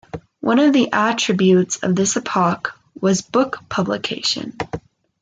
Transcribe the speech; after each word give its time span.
One 0.39 0.57
of 0.57 0.73
the 0.73 0.91
attributes 0.93 1.77
of 1.83 1.95
this 1.95 2.17
epoch 2.17 2.73
was 2.99 3.21
book 3.21 3.57
publication. 3.69 4.57